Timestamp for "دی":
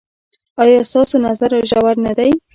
2.17-2.31